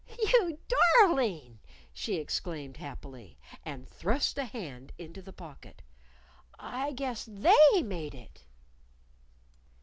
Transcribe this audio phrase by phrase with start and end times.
[0.17, 0.57] "You
[0.97, 1.59] darling!"
[1.93, 5.83] she exclaimed happily, and thrust a hand into the pocket.
[6.57, 8.45] "I guess They made it!"